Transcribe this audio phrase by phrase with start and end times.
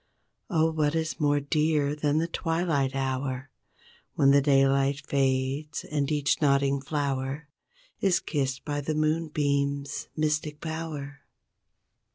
[0.49, 3.51] Oh what is more dear than the twilight hour
[4.15, 7.47] When the daylight fades and each nodding flower
[7.99, 11.19] Is kissed by the moonbeams' mystic power?